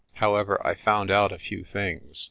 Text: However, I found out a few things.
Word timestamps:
However, 0.13 0.59
I 0.65 0.73
found 0.73 1.11
out 1.11 1.31
a 1.31 1.37
few 1.37 1.63
things. 1.63 2.17